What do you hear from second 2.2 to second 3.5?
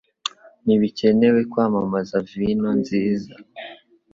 vino nziza.